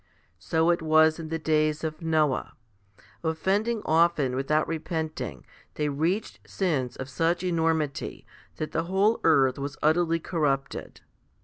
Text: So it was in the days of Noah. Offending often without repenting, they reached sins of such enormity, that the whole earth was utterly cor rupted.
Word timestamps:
So 0.39 0.71
it 0.71 0.81
was 0.81 1.19
in 1.19 1.29
the 1.29 1.37
days 1.37 1.83
of 1.83 2.01
Noah. 2.01 2.55
Offending 3.23 3.83
often 3.85 4.35
without 4.35 4.67
repenting, 4.67 5.45
they 5.75 5.89
reached 5.89 6.39
sins 6.49 6.95
of 6.95 7.07
such 7.07 7.43
enormity, 7.43 8.25
that 8.55 8.71
the 8.71 8.85
whole 8.85 9.19
earth 9.23 9.59
was 9.59 9.77
utterly 9.83 10.19
cor 10.19 10.39
rupted. 10.39 11.01